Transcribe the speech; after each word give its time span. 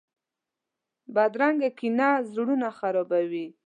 بدرنګه 1.15 1.69
کینه 1.79 2.09
زړونه 2.31 2.67
خرابوي 2.79 3.47